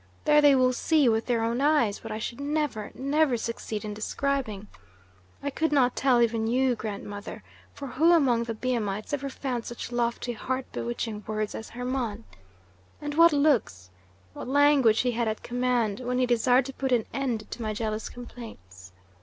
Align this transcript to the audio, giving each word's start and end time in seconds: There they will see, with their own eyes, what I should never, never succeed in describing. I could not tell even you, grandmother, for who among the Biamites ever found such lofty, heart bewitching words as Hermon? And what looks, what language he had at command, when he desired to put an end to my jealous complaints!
There 0.25 0.41
they 0.41 0.55
will 0.55 0.73
see, 0.73 1.07
with 1.07 1.27
their 1.27 1.43
own 1.43 1.61
eyes, 1.61 2.03
what 2.03 2.11
I 2.11 2.17
should 2.17 2.41
never, 2.41 2.89
never 2.95 3.37
succeed 3.37 3.85
in 3.85 3.93
describing. 3.93 4.65
I 5.43 5.51
could 5.51 5.71
not 5.71 5.95
tell 5.95 6.23
even 6.23 6.47
you, 6.47 6.73
grandmother, 6.73 7.43
for 7.75 7.85
who 7.85 8.11
among 8.11 8.45
the 8.45 8.55
Biamites 8.55 9.13
ever 9.13 9.29
found 9.29 9.63
such 9.65 9.91
lofty, 9.91 10.33
heart 10.33 10.65
bewitching 10.71 11.23
words 11.27 11.53
as 11.53 11.69
Hermon? 11.69 12.23
And 12.99 13.13
what 13.13 13.31
looks, 13.31 13.91
what 14.33 14.47
language 14.47 15.01
he 15.01 15.11
had 15.11 15.27
at 15.27 15.43
command, 15.43 15.99
when 15.99 16.17
he 16.17 16.25
desired 16.25 16.65
to 16.65 16.73
put 16.73 16.91
an 16.91 17.05
end 17.13 17.45
to 17.51 17.61
my 17.61 17.71
jealous 17.71 18.09
complaints! 18.09 18.93